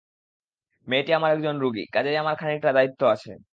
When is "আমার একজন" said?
1.13-1.55